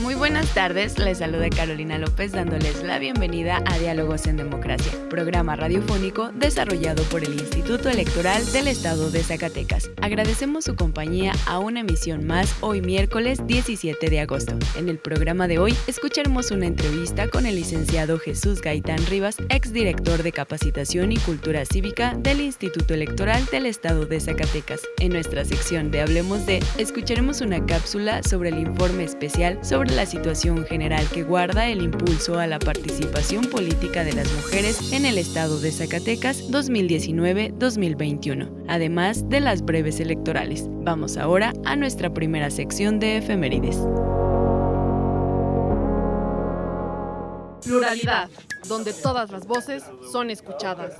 [0.00, 5.56] Muy buenas tardes, les saluda Carolina López dándoles la bienvenida a Diálogos en Democracia, programa
[5.56, 9.90] radiofónico desarrollado por el Instituto Electoral del Estado de Zacatecas.
[10.00, 14.56] Agradecemos su compañía a una emisión más hoy miércoles 17 de agosto.
[14.76, 20.22] En el programa de hoy escucharemos una entrevista con el licenciado Jesús Gaitán Rivas, exdirector
[20.22, 24.80] de Capacitación y Cultura Cívica del Instituto Electoral del Estado de Zacatecas.
[25.00, 30.06] En nuestra sección de Hablemos de, escucharemos una cápsula sobre el informe especial sobre la
[30.06, 35.18] situación general que guarda el impulso a la participación política de las mujeres en el
[35.18, 40.66] estado de Zacatecas 2019-2021, además de las breves electorales.
[40.68, 43.76] Vamos ahora a nuestra primera sección de efemérides.
[47.64, 48.30] Pluralidad,
[48.68, 50.94] donde todas las voces son escuchadas.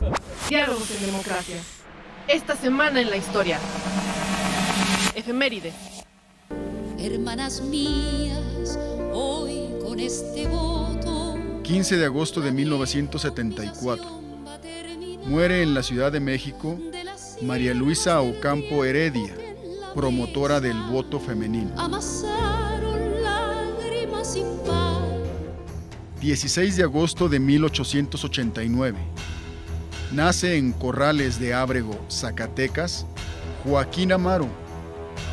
[0.49, 1.57] Diálogos en democracia.
[2.27, 3.59] Esta semana en la historia.
[5.15, 5.75] Efemérides
[7.01, 8.39] hermanas mías,
[9.99, 11.37] con este voto.
[11.65, 14.07] 15 de agosto de 1974.
[15.27, 16.79] Muere en la Ciudad de México
[17.43, 19.35] María Luisa Ocampo Heredia,
[19.95, 21.75] promotora del voto femenino.
[26.21, 28.99] 16 de agosto de 1889.
[30.13, 33.05] Nace en Corrales de Ábrego, Zacatecas,
[33.65, 34.49] Joaquín Amaro,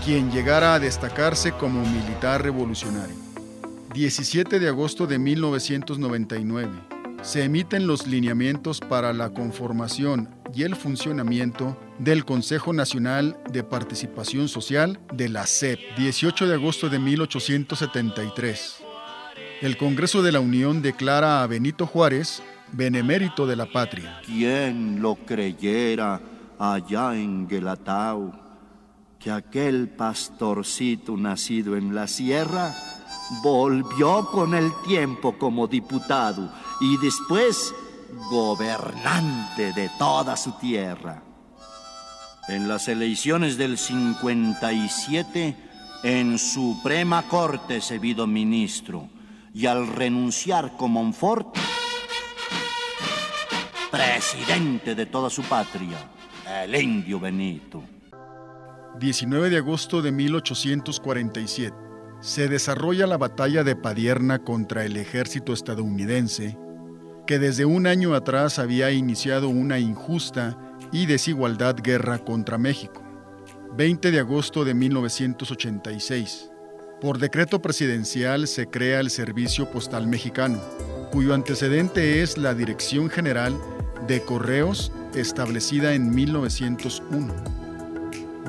[0.03, 3.24] quien llegara a destacarse como militar revolucionario.
[3.95, 6.69] 17 de agosto de 1999.
[7.22, 14.50] Se emiten los lineamientos para la conformación y el funcionamiento del Consejo Nacional de Participación
[14.50, 15.79] Social de la CEP.
[15.95, 18.84] 18 de agosto de 1873.
[19.61, 24.19] El Congreso de la Unión declara a Benito Juárez benemérito de la patria.
[24.25, 26.22] ¿Quién lo creyera
[26.59, 28.44] allá en Guelatao?
[29.17, 32.75] que aquel pastorcito nacido en la sierra
[33.41, 37.73] volvió con el tiempo como diputado y después
[38.29, 41.21] gobernante de toda su tierra.
[42.47, 45.55] En las elecciones del 57,
[46.03, 49.09] en Suprema Corte se vio ministro
[49.53, 51.57] y al renunciar como Monfort,
[53.89, 55.97] presidente de toda su patria,
[56.63, 57.81] el indio Benito.
[58.99, 61.84] 19 de agosto de 1847,
[62.25, 66.57] se desarrolla la batalla de Padierna contra el ejército estadounidense,
[67.27, 70.57] que desde un año atrás había iniciado una injusta
[70.91, 73.03] y desigualdad guerra contra México.
[73.77, 76.49] 20 de agosto de 1986.
[76.99, 80.59] Por decreto presidencial se crea el Servicio Postal Mexicano,
[81.11, 83.55] cuyo antecedente es la Dirección General
[84.07, 87.35] de Correos establecida en 1901.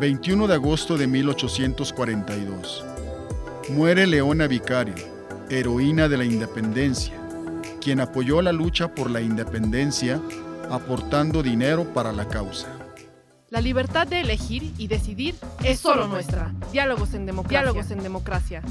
[0.01, 2.96] 21 de agosto de 1842.
[3.69, 4.95] Muere Leona Vicario,
[5.51, 7.15] heroína de la independencia,
[7.81, 10.23] quien apoyó la lucha por la independencia
[10.71, 12.69] aportando dinero para la causa.
[13.51, 15.35] La libertad de elegir y decidir
[15.65, 16.55] es solo nuestra.
[16.71, 17.61] Diálogos en democracia.
[17.61, 18.63] Diálogos en democracia.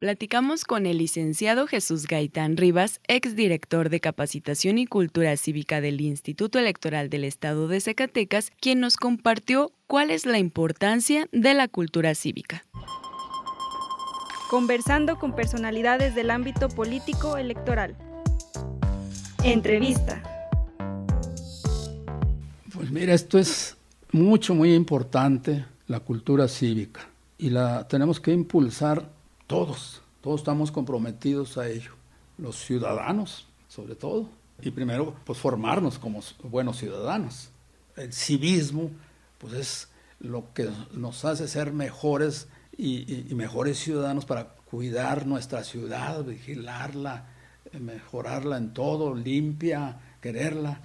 [0.00, 6.58] Platicamos con el licenciado Jesús Gaitán Rivas, exdirector de Capacitación y Cultura Cívica del Instituto
[6.58, 12.16] Electoral del Estado de Zacatecas, quien nos compartió cuál es la importancia de la cultura
[12.16, 12.64] cívica.
[14.48, 17.94] Conversando con personalidades del ámbito político electoral.
[19.44, 20.22] Entrevista.
[22.72, 23.76] Pues mira, esto es
[24.10, 27.10] mucho, muy importante, la cultura cívica.
[27.36, 29.10] Y la tenemos que impulsar
[29.46, 31.92] todos, todos estamos comprometidos a ello.
[32.38, 34.30] Los ciudadanos, sobre todo.
[34.62, 37.50] Y primero, pues formarnos como buenos ciudadanos.
[37.96, 38.90] El civismo,
[39.36, 39.88] pues es
[40.20, 42.48] lo que nos hace ser mejores
[42.78, 47.26] y, mejores ciudadanos para cuidar nuestra ciudad, vigilarla,
[47.78, 50.80] mejorarla en todo, limpia, quererla.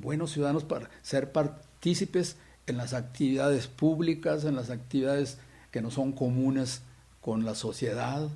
[0.00, 2.36] Buenos ciudadanos para ser partícipes
[2.66, 5.38] en las actividades públicas, en las actividades
[5.70, 6.82] que no son comunes
[7.20, 8.28] con la sociedad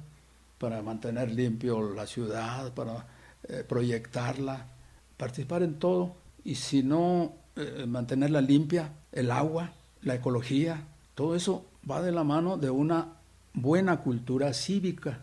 [0.58, 3.08] para mantener limpio la ciudad, para
[3.48, 4.68] eh, proyectarla,
[5.16, 6.14] participar en todo
[6.44, 9.72] y si no eh, mantenerla limpia, el agua,
[10.02, 13.08] la ecología, todo eso va de la mano de una
[13.54, 15.20] buena cultura cívica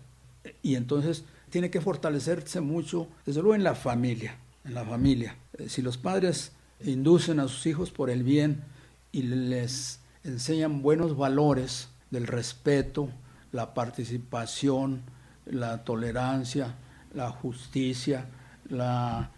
[0.62, 5.36] y entonces tiene que fortalecerse mucho, desde luego en la familia, en la familia.
[5.58, 6.52] Eh, si los padres
[6.84, 8.64] inducen a sus hijos por el bien
[9.12, 13.10] y les enseñan buenos valores del respeto,
[13.52, 15.02] la participación,
[15.46, 16.76] la tolerancia,
[17.14, 18.28] la justicia,
[18.70, 19.32] la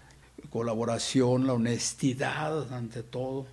[0.50, 3.48] colaboración, la honestidad ante todo,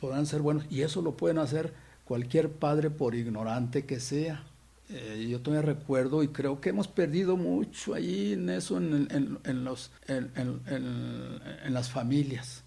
[0.00, 0.64] podrán ser buenos.
[0.70, 1.74] Y eso lo pueden hacer
[2.08, 4.42] cualquier padre por ignorante que sea.
[4.88, 9.90] Eh, yo todavía recuerdo y creo que hemos perdido mucho ahí en eso, en, los,
[10.06, 12.64] en, las familias.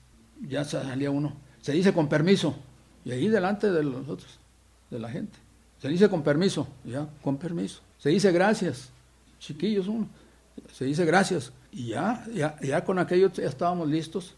[0.47, 2.55] Ya salía uno, se dice con permiso,
[3.03, 4.39] y ahí delante de los otros,
[4.91, 5.39] de la gente.
[5.81, 7.81] Se dice con permiso, ya, con permiso.
[7.97, 8.89] Se dice gracias,
[9.39, 10.07] chiquillos uno.
[10.71, 11.51] Se dice gracias.
[11.71, 14.35] Y ya, ya, ya con aquello ya estábamos listos,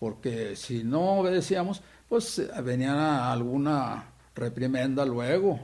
[0.00, 5.58] porque si no obedecíamos, pues eh, venía alguna reprimenda luego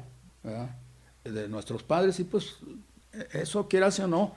[1.22, 2.56] de nuestros padres y pues
[3.32, 4.34] eso, quieras o no,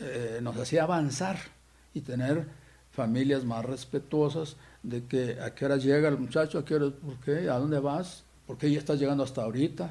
[0.00, 1.36] eh, nos hacía avanzar
[1.92, 2.46] y tener
[2.92, 7.16] familias más respetuosas de que a qué hora llega el muchacho, a qué hora, ¿por
[7.16, 7.50] qué?
[7.50, 8.24] ¿A dónde vas?
[8.46, 9.90] ¿Por qué ya estás llegando hasta ahorita?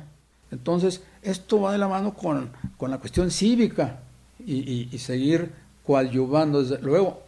[0.51, 3.99] Entonces, esto va de la mano con, la cuestión cívica
[4.39, 5.51] y, y, seguir
[5.85, 6.61] coadyuvando.
[6.61, 7.23] Desde, luego,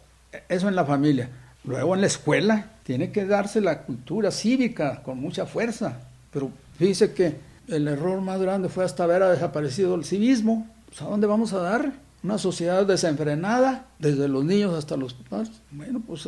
[0.48, 1.30] eso en la familia.
[1.64, 6.00] Luego en la escuela tiene que darse la cultura cívica con mucha fuerza.
[6.34, 7.36] Pero fíjese que
[7.68, 10.68] el error más grande fue hasta haber desaparecido el civismo.
[10.86, 11.92] Pues, ¿A dónde vamos a dar?
[12.22, 15.52] Una sociedad desenfrenada, desde los niños hasta los padres.
[15.70, 16.26] Bueno, pues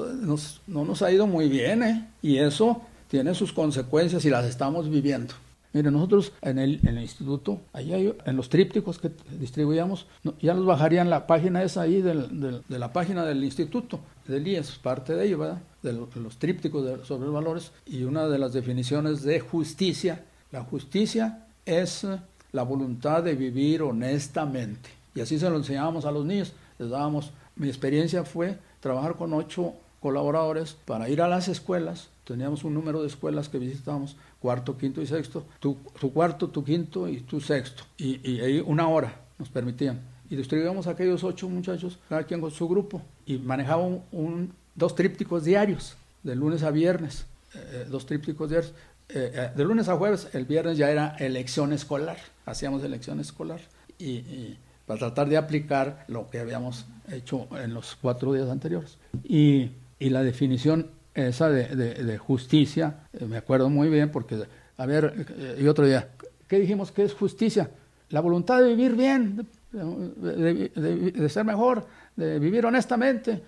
[0.66, 2.08] no nos ha ido muy bien, ¿eh?
[2.22, 5.34] Y eso tiene sus consecuencias y las estamos viviendo.
[5.76, 10.06] Mire, nosotros en el, instituto, hay, en los trípticos que distribuíamos,
[10.40, 15.14] ya nos bajarían la página esa ahí de la página del instituto, del IES, parte
[15.14, 15.60] de ello, ¿verdad?
[15.82, 17.72] De, los trípticos sobre valores.
[17.84, 22.06] Y una de las definiciones de justicia, la justicia es
[22.52, 24.88] la voluntad de vivir honestamente.
[25.14, 26.54] Y así se lo enseñábamos a los niños.
[26.78, 32.08] Les dábamos, mi experiencia fue trabajar con ocho colaboradores para ir a las escuelas.
[32.24, 35.76] Teníamos un número de escuelas que visitábamos cuarto, quinto y sexto, tu,
[36.12, 37.82] cuarto, tu quinto y tu sexto.
[37.98, 40.00] Y, ahí una hora nos permitían.
[40.30, 44.94] Y distribuíamos a aquellos ocho muchachos, cada quien con su grupo, y manejaban un, dos
[44.94, 48.72] trípticos diarios, de lunes a viernes, eh, eh, dos trípticos diarios.
[49.08, 53.60] Eh, de lunes a jueves, el viernes ya era elección escolar, hacíamos elección escolar.
[53.98, 58.98] y, para tratar de aplicar lo que habíamos hecho en los cuatro días anteriores.
[59.24, 64.44] Y, y la definición esa de, justicia, eh, me acuerdo muy bien porque,
[64.76, 66.10] a ver, eh, y otro día,
[66.46, 67.70] ¿qué dijimos que es justicia?
[68.10, 73.42] La voluntad de vivir bien, de, ser mejor, de vivir honestamente.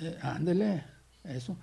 [0.00, 0.84] Eh, ándele,
[1.24, 1.56] eso.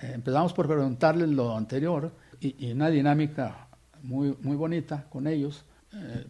[0.00, 2.10] empezamos por preguntarles lo anterior
[2.40, 3.68] y, una dinámica
[4.02, 5.64] muy, muy bonita con ellos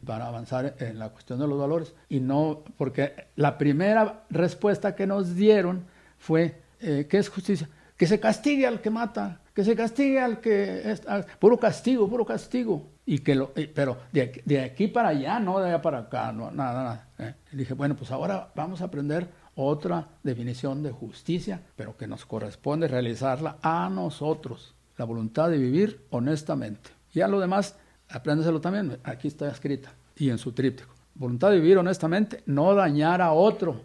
[0.04, 1.94] para avanzar en la cuestión de los valores.
[2.10, 5.84] Y no, porque la primera respuesta que nos dieron
[6.18, 7.68] fue, ¿qué es justicia?
[7.96, 11.02] Que se castigue al que mata, que se castigue al que es
[11.38, 12.90] puro castigo, puro castigo.
[13.06, 16.82] Y que lo, pero de, aquí para allá, no de allá para acá, no, nada,
[16.82, 17.08] nada.
[17.18, 17.34] ¿eh?
[17.52, 22.88] dije, bueno, pues ahora vamos a aprender otra definición de justicia, pero que nos corresponde
[22.88, 24.74] realizarla a nosotros.
[24.96, 26.90] La voluntad de vivir honestamente.
[27.12, 27.76] Ya lo demás,
[28.08, 30.94] apréndeselo también, aquí está escrita y en su tríptico.
[31.14, 33.80] Voluntad de vivir honestamente, no dañar a otro.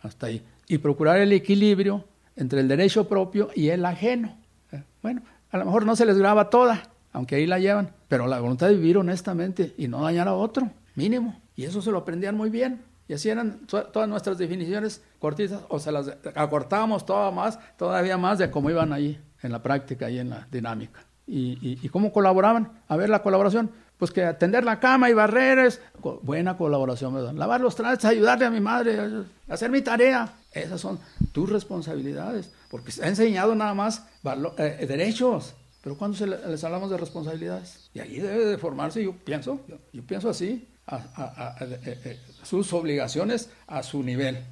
[0.00, 0.42] Hasta ahí.
[0.66, 2.04] Y procurar el equilibrio
[2.36, 4.36] entre el derecho propio y el ajeno.
[4.72, 8.26] Eh, bueno, a lo mejor no se les graba toda, aunque ahí la llevan, pero
[8.26, 11.40] la voluntad de vivir honestamente y no dañar a otro, mínimo.
[11.56, 12.80] Y eso se lo aprendían muy bien.
[13.08, 18.38] Y así eran todas nuestras definiciones cortitas, o se las acortábamos toda más, todavía más
[18.38, 21.04] de cómo iban ahí en la práctica y en la dinámica.
[21.26, 22.72] Y, cómo colaboraban.
[22.88, 23.70] A ver, la colaboración,
[24.02, 25.80] pues que atender la cama y barreres,
[26.22, 27.34] buena colaboración, ¿verdad?
[27.34, 28.98] Lavar los trastes, ayudarle a mi madre,
[29.48, 30.40] hacer mi tarea.
[30.50, 30.98] Esas son
[31.30, 34.04] tus responsabilidades, porque se ha enseñado nada más
[34.58, 35.54] eh, derechos,
[35.84, 40.02] pero cuando se les hablamos de responsabilidades, y ahí debe de formarse, yo pienso, yo,
[40.02, 44.44] pienso así, a, eh, eh, sus obligaciones a su nivel.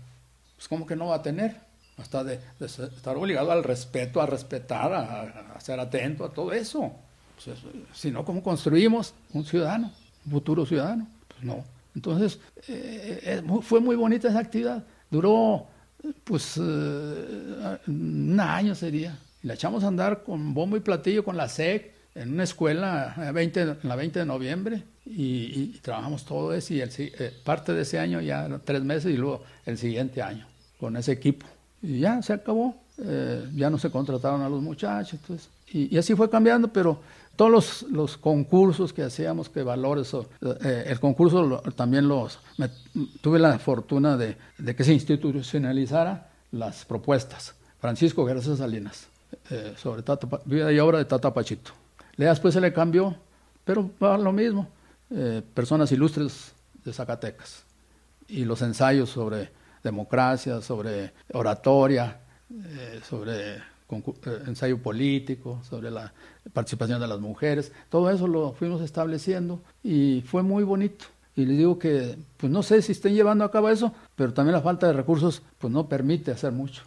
[0.55, 1.57] Pues como que no va a tener,
[1.97, 6.95] hasta de, estar obligado al respeto, a respetar, a, ser atento a todo eso.
[7.45, 7.59] Pues
[7.95, 9.93] si no, ¿cómo construimos un ciudadano,
[10.27, 11.07] un futuro ciudadano?
[11.29, 11.65] Pues no.
[11.95, 12.39] Entonces,
[13.63, 14.85] fue muy bonita esa actividad.
[15.11, 15.67] Duró
[16.25, 19.19] pues uh, un año sería.
[19.43, 23.31] Y la echamos a andar con bombo y platillo, con la SEC, en una escuela
[23.33, 27.83] 20, en la 20 de noviembre y, trabajamos todo eso y el, eh, parte de
[27.83, 30.47] ese año ya tres meses y luego el siguiente año
[30.79, 31.47] con ese equipo.
[31.83, 35.15] Y ya se acabó, eh, ya no se contrataron a los muchachos.
[35.15, 37.01] Entonces, y, así fue cambiando, pero
[37.37, 42.39] todos los, los concursos que hacíamos, que valores, eh, el concurso también los,
[43.21, 47.55] tuve la fortuna de, de, que se institucionalizara las propuestas.
[47.81, 49.09] Francisco García Salinas,
[49.77, 51.71] sobre tata, vida y obra de Tata Pachito.
[52.17, 53.17] Después se le cambió,
[53.65, 54.69] pero va lo mismo.
[55.13, 56.53] Eh, personas ilustres
[56.85, 57.65] de Zacatecas
[58.29, 59.51] y los ensayos sobre
[59.83, 63.63] democracia, sobre oratoria, eh, sobre eh,
[64.47, 66.13] ensayo político, sobre la
[66.53, 71.07] participación de las mujeres, todo eso lo fuimos estableciendo y fue muy bonito.
[71.37, 74.55] Y les digo que, pues no sé si estén llevando a cabo eso, pero también
[74.55, 76.83] la falta de recursos, pues no permite hacer mucho.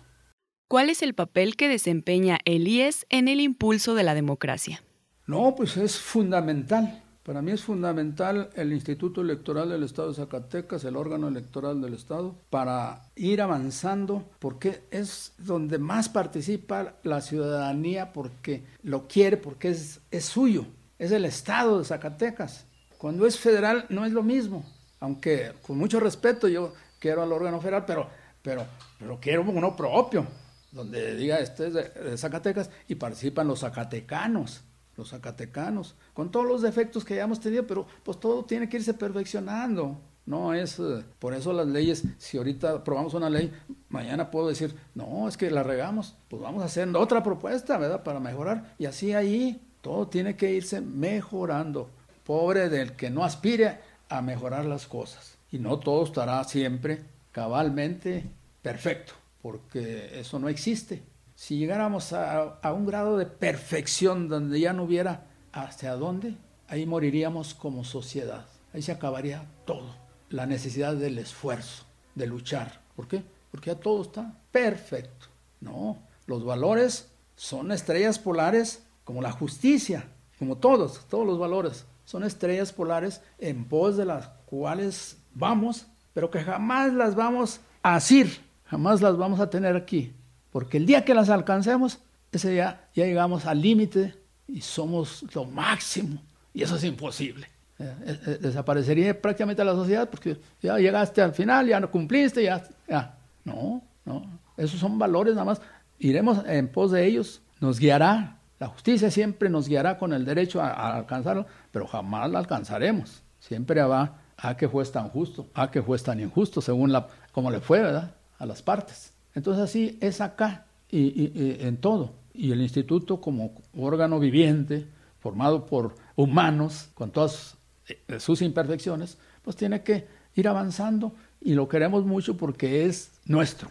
[0.67, 4.81] ¿Cuál es el papel que desempeña el IES en el impulso de la democracia?
[5.27, 7.02] No, pues es fundamental.
[7.23, 11.93] Para mí es fundamental el Instituto Electoral del Estado de Zacatecas, el órgano electoral del
[11.93, 19.69] Estado, para ir avanzando, porque es donde más participa la ciudadanía, porque lo quiere, porque
[19.69, 20.65] es, es suyo,
[20.99, 22.65] es el Estado de Zacatecas.
[22.97, 24.65] Cuando es federal no es lo mismo,
[24.99, 28.09] aunque con mucho respeto yo quiero al órgano federal, pero,
[28.41, 28.65] pero,
[28.99, 30.27] pero quiero uno propio,
[30.73, 34.61] donde diga este es de Zacatecas y participan los zacatecanos
[34.95, 38.93] los zacatecanos, con todos los defectos que hayamos tenido, pero pues todo tiene que irse
[38.93, 39.97] perfeccionando.
[40.25, 43.51] No es, eh, por eso las leyes, si ahorita aprobamos una ley,
[43.89, 48.03] mañana puedo decir, no, es que la regamos, pues vamos a hacer otra propuesta, ¿verdad?
[48.03, 48.75] Para mejorar.
[48.79, 51.89] Y así ahí, todo tiene que irse mejorando.
[52.23, 55.37] Pobre del que no aspire a mejorar las cosas.
[55.51, 57.01] Y no todo estará siempre
[57.33, 58.23] cabalmente
[58.61, 61.03] perfecto, porque eso no existe
[61.43, 66.37] si llegáramos a, un grado de perfección donde ya no hubiera hacia dónde,
[66.69, 68.45] ahí moriríamos como sociedad.
[68.73, 69.93] Ahí se acabaría todo.
[70.29, 71.83] La necesidad del esfuerzo,
[72.15, 72.79] de luchar.
[72.95, 73.25] ¿Por qué?
[73.51, 75.25] Porque ya todo está perfecto.
[75.59, 75.97] No,
[76.27, 80.07] los valores son estrellas polares como la justicia,
[80.39, 81.85] como todos, todos los valores.
[82.05, 87.95] Son estrellas polares en pos de las cuales vamos, pero que jamás las vamos a
[87.95, 90.15] asir, jamás las vamos a tener aquí
[90.53, 91.99] porque el día que las alcancemos,
[92.31, 94.13] ese día ya llegamos al límite
[94.47, 96.21] y somos lo máximo,
[96.53, 97.47] y eso es imposible.
[97.79, 102.43] Eh, eh, eh, desaparecería prácticamente la sociedad porque ya llegaste al final, ya no cumpliste,
[102.43, 103.17] ya.
[103.43, 105.61] No, no, esos son valores nada más.
[105.97, 108.37] Iremos en pos de ellos, nos guiará.
[108.59, 113.23] La justicia siempre nos guiará con el derecho a, alcanzarlo, pero jamás la alcanzaremos.
[113.39, 117.49] Siempre va a que fue tan justo, a que fue tan injusto, según la, como
[117.49, 118.13] le fue, ¿verdad?
[118.37, 119.12] A las partes.
[119.35, 121.31] Entonces así es acá y,
[121.65, 122.13] en todo.
[122.33, 124.87] Y el instituto como órgano viviente,
[125.19, 131.67] formado por humanos, con todas eh, sus imperfecciones, pues tiene que ir avanzando y lo
[131.67, 133.69] queremos mucho porque es nuestro.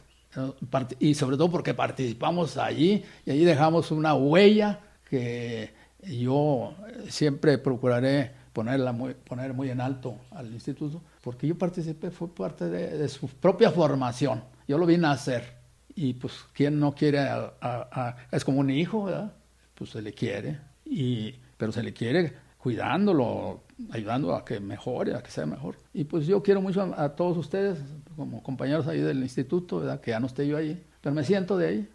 [0.99, 5.71] Y sobre todo porque participamos allí y allí dejamos una huella que
[6.03, 6.75] yo
[7.09, 12.69] siempre procuraré ponerla muy, poner muy en alto al instituto, porque yo participé, fue parte
[12.69, 14.43] de su propia formación
[14.73, 15.61] yo lo vine a hacer.
[15.95, 17.19] Y pues, ¿quién no quiere?
[17.21, 19.33] A, es como un hijo, ¿verdad?
[19.75, 20.59] Pues se le quiere.
[20.85, 25.77] Y, pero se le quiere cuidándolo, ayudando a que mejore, a que sea mejor.
[25.93, 27.81] Y pues yo quiero mucho a, todos ustedes,
[28.17, 30.01] como compañeros ahí del instituto, ¿verdad?
[30.01, 31.89] Que ya no esté yo ahí, pero me siento de ahí.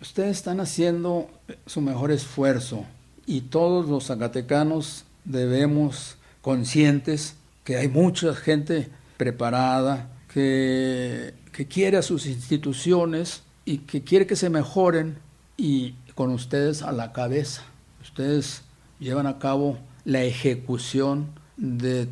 [0.00, 1.30] Ustedes están haciendo
[1.64, 2.84] su mejor esfuerzo
[3.24, 12.02] y todos los zacatecanos debemos conscientes que hay mucha gente preparada que que quiere a
[12.02, 15.18] sus instituciones y que quiere que se mejoren
[15.56, 17.62] y con ustedes a la cabeza.
[18.02, 18.62] Ustedes
[18.98, 22.08] llevan a cabo la ejecución de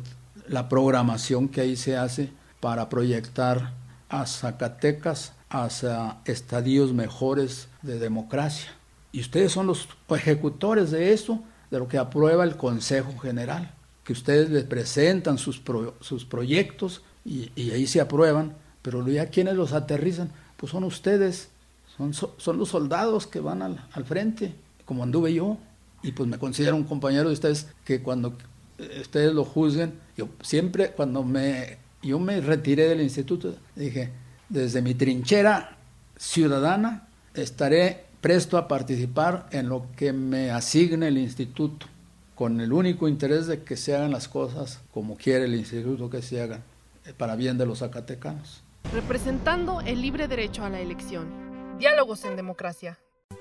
[0.47, 3.73] la programación que ahí se hace para proyectar
[4.07, 8.71] a Zacatecas hacia estadios mejores de democracia.
[9.11, 11.43] Y ustedes son los ejecutores de eso,
[11.73, 13.73] de lo que aprueba el Consejo General,
[14.05, 15.61] que ustedes les presentan sus,
[15.99, 21.47] sus proyectos y, y ahí se aprueban pero ya quienes los aterrizan, pues son ustedes,
[21.97, 24.53] son, son los soldados que van al, al, frente,
[24.85, 25.57] como anduve yo,
[26.03, 28.35] y pues me considero un compañero de ustedes que cuando
[28.77, 34.11] eh, ustedes lo juzguen, yo siempre cuando me, yo me retiré del instituto, dije,
[34.49, 35.77] desde mi trinchera
[36.17, 41.85] ciudadana estaré presto a participar en lo que me asigne el instituto,
[42.33, 46.23] con el único interés de que se hagan las cosas como quiere el instituto que
[46.23, 46.63] se hagan,
[47.05, 51.77] eh, para bien de los zacatecanos representando el libre derecho a la elección.
[51.79, 52.99] Diálogos en democracia.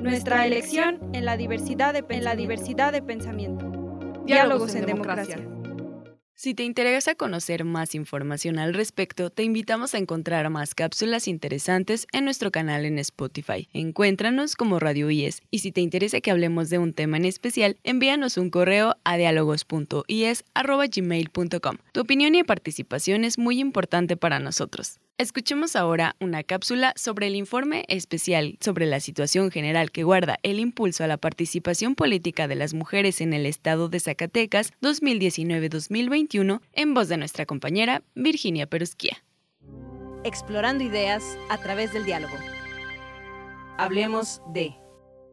[0.00, 3.70] Nuestra elección en la diversidad de, en la diversidad de pensamiento.
[4.24, 5.46] Diálogos en democracia.
[6.34, 12.06] Si te interesa conocer más información al respecto, te invitamos a encontrar más cápsulas interesantes
[12.12, 13.68] en nuestro canal en Spotify.
[13.74, 17.76] Encuéntranos como Radio IES y si te interesa que hablemos de un tema en especial,
[17.84, 21.76] envíanos un correo a dialogos.ies.gmail.com.
[21.92, 24.98] Tu opinión y participación es muy importante para nosotros.
[25.20, 30.58] Escuchemos ahora una cápsula sobre el informe especial sobre la situación general que guarda el
[30.58, 36.94] impulso a la participación política de las mujeres en el estado de Zacatecas 2019-2021 en
[36.94, 39.22] voz de nuestra compañera Virginia Perusquía.
[40.24, 42.36] Explorando ideas a través del diálogo.
[43.76, 44.74] Hablemos de...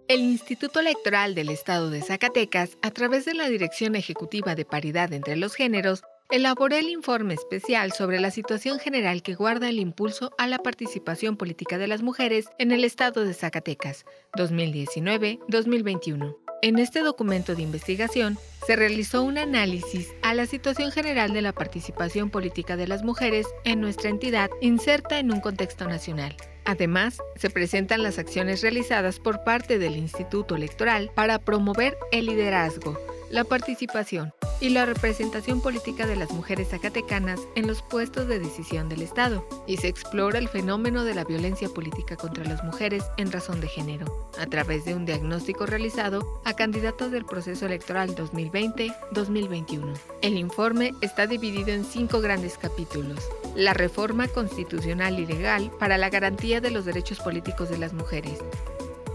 [0.09, 5.13] El Instituto Electoral del Estado de Zacatecas, a través de la Dirección Ejecutiva de Paridad
[5.13, 10.33] entre los Géneros, Elaboré el informe especial sobre la situación general que guarda el impulso
[10.37, 14.03] a la participación política de las mujeres en el estado de Zacatecas,
[14.37, 16.35] 2019-2021.
[16.63, 21.53] En este documento de investigación se realizó un análisis a la situación general de la
[21.53, 26.35] participación política de las mujeres en nuestra entidad inserta en un contexto nacional.
[26.65, 32.99] Además, se presentan las acciones realizadas por parte del Instituto Electoral para promover el liderazgo,
[33.29, 38.89] la participación y la representación política de las mujeres zacatecanas en los puestos de decisión
[38.89, 43.31] del Estado, y se explora el fenómeno de la violencia política contra las mujeres en
[43.31, 49.93] razón de género, a través de un diagnóstico realizado a candidatos del proceso electoral 2020-2021.
[50.21, 53.19] El informe está dividido en cinco grandes capítulos.
[53.55, 58.39] La reforma constitucional y legal para la garantía de los derechos políticos de las mujeres,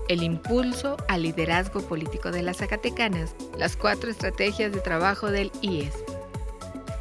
[0.08, 5.94] el impulso al liderazgo político de las Zacatecanas, las cuatro estrategias de trabajo del IES,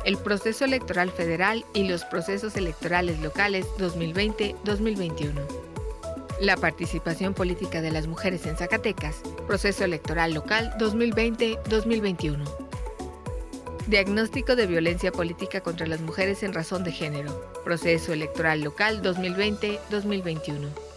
[0.05, 5.33] el proceso electoral federal y los procesos electorales locales 2020-2021.
[6.39, 12.43] La participación política de las mujeres en Zacatecas, proceso electoral local 2020-2021.
[13.87, 20.90] Diagnóstico de violencia política contra las mujeres en razón de género, proceso electoral local 2020-2021.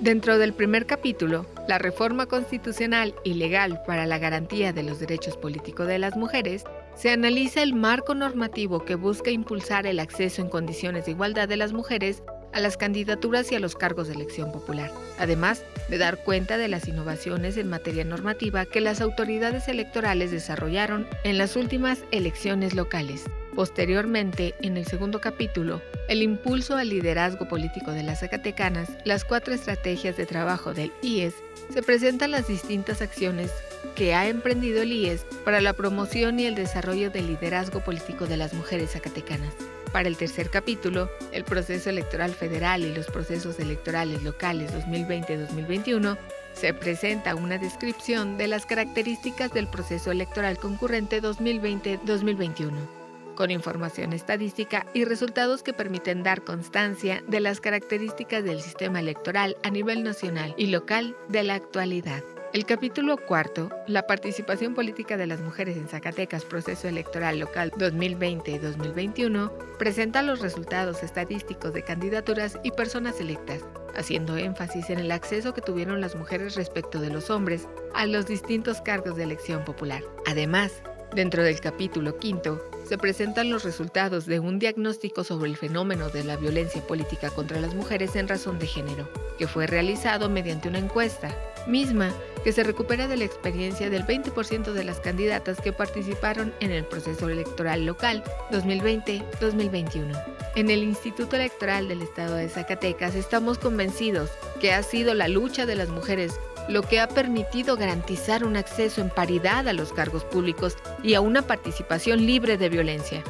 [0.00, 5.36] Dentro del primer capítulo, la reforma constitucional y legal para la garantía de los derechos
[5.36, 6.64] políticos de las mujeres,
[6.96, 11.58] se analiza el marco normativo que busca impulsar el acceso en condiciones de igualdad de
[11.58, 12.22] las mujeres
[12.54, 16.68] a las candidaturas y a los cargos de elección popular, además de dar cuenta de
[16.68, 23.24] las innovaciones en materia normativa que las autoridades electorales desarrollaron en las últimas elecciones locales.
[23.60, 29.52] Posteriormente, en el segundo capítulo, el impulso al liderazgo político de las Zacatecanas, las cuatro
[29.52, 31.34] estrategias de trabajo del IES,
[31.70, 33.52] se presentan las distintas acciones
[33.94, 38.38] que ha emprendido el IES para la promoción y el desarrollo del liderazgo político de
[38.38, 39.52] las mujeres zacatecanas.
[39.92, 46.16] Para el tercer capítulo, el proceso electoral federal y los procesos electorales locales 2020-2021,
[46.54, 52.99] se presenta una descripción de las características del proceso electoral concurrente 2020-2021
[53.34, 59.56] con información estadística y resultados que permiten dar constancia de las características del sistema electoral
[59.62, 62.22] a nivel nacional y local de la actualidad.
[62.52, 69.52] El capítulo cuarto, la participación política de las mujeres en Zacatecas, proceso electoral local 2020-2021,
[69.78, 73.64] presenta los resultados estadísticos de candidaturas y personas electas,
[73.94, 78.26] haciendo énfasis en el acceso que tuvieron las mujeres respecto de los hombres a los
[78.26, 80.02] distintos cargos de elección popular.
[80.26, 80.82] Además,
[81.14, 86.24] dentro del capítulo quinto, se presentan los resultados de un diagnóstico sobre el fenómeno de
[86.24, 90.78] la violencia política contra las mujeres en razón de género, que fue realizado mediante una
[90.78, 91.34] encuesta,
[91.66, 96.70] misma que se recupera de la experiencia del 20% de las candidatas que participaron en
[96.70, 100.24] el proceso electoral local 2020-2021.
[100.56, 105.64] En el Instituto Electoral del Estado de Zacatecas estamos convencidos que ha sido la lucha
[105.64, 110.24] de las mujeres lo que ha permitido garantizar un acceso en paridad a los cargos
[110.24, 113.24] públicos y a una participación libre de violencia.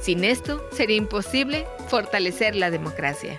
[0.00, 3.38] Sin esto, sería imposible fortalecer la democracia.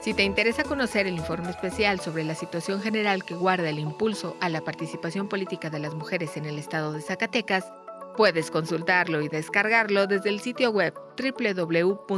[0.00, 4.36] Si te interesa conocer el informe especial sobre la situación general que guarda el impulso
[4.40, 7.64] a la participación política de las mujeres en el estado de Zacatecas,
[8.16, 12.16] puedes consultarlo y descargarlo desde el sitio web www.ies.org.mx.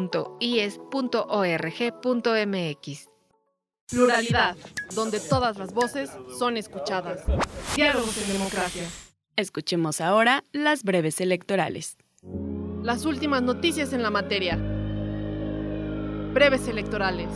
[3.91, 4.55] Pluralidad,
[4.95, 7.23] donde todas las voces son escuchadas.
[7.75, 8.83] Diálogos en democracia.
[9.35, 11.97] Escuchemos ahora las breves electorales.
[12.83, 14.57] Las últimas noticias en la materia.
[16.35, 17.29] Breves electorales.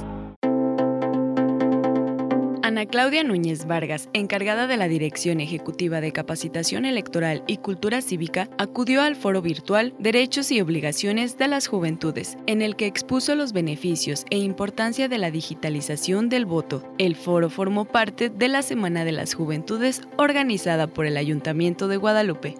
[2.64, 8.48] Ana Claudia Núñez Vargas, encargada de la Dirección Ejecutiva de Capacitación Electoral y Cultura Cívica,
[8.56, 13.52] acudió al foro virtual Derechos y Obligaciones de las Juventudes, en el que expuso los
[13.52, 16.84] beneficios e importancia de la digitalización del voto.
[16.98, 21.96] El foro formó parte de la Semana de las Juventudes organizada por el Ayuntamiento de
[21.96, 22.54] Guadalupe.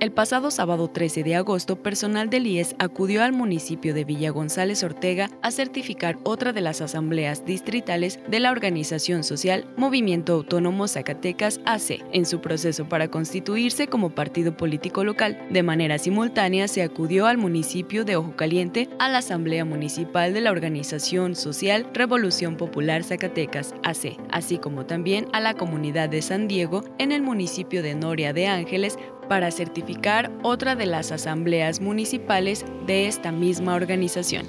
[0.00, 4.82] El pasado sábado 13 de agosto, personal del IES acudió al municipio de Villa González
[4.82, 11.60] Ortega a certificar otra de las asambleas distritales de la organización social Movimiento Autónomo Zacatecas
[11.66, 15.38] AC, en su proceso para constituirse como partido político local.
[15.50, 20.40] De manera simultánea se acudió al municipio de Ojo Caliente a la Asamblea Municipal de
[20.40, 26.48] la organización social Revolución Popular Zacatecas AC, así como también a la comunidad de San
[26.48, 28.96] Diego en el municipio de Noria de Ángeles
[29.30, 34.44] para certificar otra de las asambleas municipales de esta misma organización.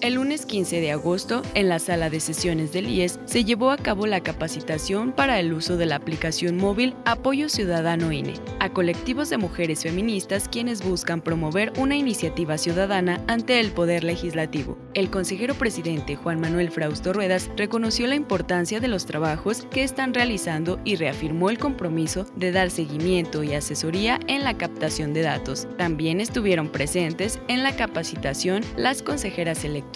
[0.00, 3.76] El lunes 15 de agosto, en la sala de sesiones del IES, se llevó a
[3.76, 9.28] cabo la capacitación para el uso de la aplicación móvil Apoyo Ciudadano INE a colectivos
[9.28, 14.78] de mujeres feministas quienes buscan promover una iniciativa ciudadana ante el Poder Legislativo.
[14.94, 20.14] El consejero presidente Juan Manuel Frausto Ruedas reconoció la importancia de los trabajos que están
[20.14, 25.68] realizando y reafirmó el compromiso de dar seguimiento y asesoría en la captación de datos.
[25.76, 29.89] También estuvieron presentes en la capacitación las consejeras electorales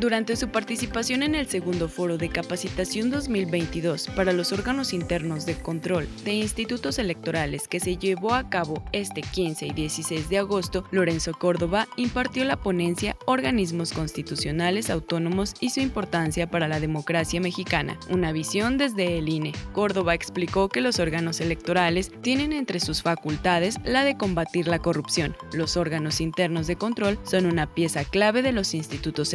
[0.00, 5.54] Durante su participación en el segundo foro de capacitación 2022 para los órganos internos de
[5.54, 10.84] control de institutos electorales que se llevó a cabo este 15 y 16 de agosto,
[10.90, 17.96] Lorenzo Córdoba impartió la ponencia Organismos Constitucionales Autónomos y su importancia para la democracia mexicana,
[18.10, 19.52] una visión desde el INE.
[19.72, 25.36] Córdoba explicó que los órganos electorales tienen entre sus facultades la de combatir la corrupción.
[25.52, 29.32] Los órganos internos de control son una pieza clave de los institutos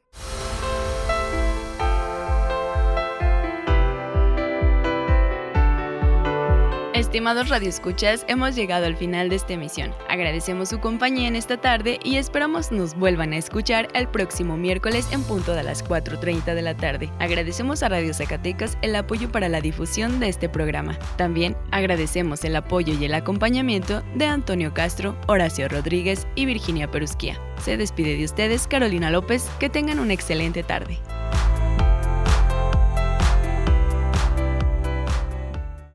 [6.97, 9.93] Estimados radioescuchas, hemos llegado al final de esta emisión.
[10.09, 15.07] Agradecemos su compañía en esta tarde y esperamos nos vuelvan a escuchar el próximo miércoles
[15.11, 17.11] en punto de las 4.30 de la tarde.
[17.19, 20.97] Agradecemos a Radio Zacatecas el apoyo para la difusión de este programa.
[21.17, 27.39] También agradecemos el apoyo y el acompañamiento de Antonio Castro, Horacio Rodríguez y Virginia Perusquía.
[27.63, 30.97] Se despide de ustedes Carolina López, que tengan una excelente tarde.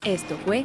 [0.04, 0.64] Esto fue